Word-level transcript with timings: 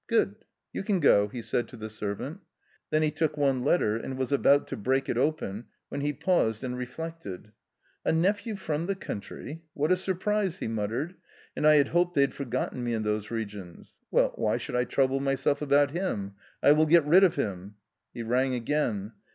"Good, 0.07 0.45
you 0.73 0.81
can 0.81 0.99
go," 0.99 1.27
he 1.27 1.43
said 1.43 1.67
to 1.67 1.77
the 1.77 1.87
servant. 1.87 2.39
Then 2.89 3.03
he 3.03 3.11
took 3.11 3.37
one 3.37 3.63
letter, 3.63 3.97
and 3.97 4.17
was 4.17 4.31
about 4.31 4.65
to 4.69 4.75
break 4.75 5.07
it 5.07 5.15
open, 5.15 5.65
when 5.89 6.01
he 6.01 6.11
paused 6.11 6.63
and 6.63 6.75
reflected., 6.75 7.51
"A 8.03 8.11
nephew 8.11 8.55
from 8.55 8.87
the 8.87 8.95
country— 8.95 9.61
what 9.75 9.91
a 9.91 9.95
surprise!" 9.95 10.57
he 10.57 10.65
\ 10.67 10.67
muttered;. 10.67 11.13
"and 11.55 11.67
I 11.67 11.75
had 11.75 11.89
hoped 11.89 12.15
they 12.15 12.21
had 12.21 12.33
forgotten 12.33 12.83
me 12.83 12.93
in 12.93 13.03
those 13.03 13.29
regions. 13.29 13.95
Well, 14.09 14.31
why 14.37 14.57
should 14.57 14.75
I 14.75 14.85
trouble 14.85 15.19
myself 15.19 15.61
about 15.61 15.91
him? 15.91 16.33
I 16.63 16.71
will 16.71 16.87
get 16.87 17.05
rid 17.05 17.23
of 17.23 17.35
him." 17.35 17.75
He 18.11 18.23
rang 18.23 18.55
again. 18.55 19.11